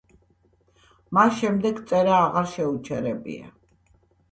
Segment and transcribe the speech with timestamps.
[1.17, 3.55] მას შემდეგ წერა აღარ შეუჩერებია.